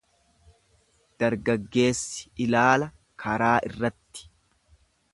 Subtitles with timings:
[1.25, 2.91] Dargaggeessi ilaala
[3.25, 4.29] karaa irratti.